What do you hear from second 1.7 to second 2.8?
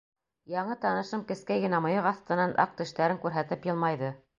мыйыҡ аҫтынан, аҡ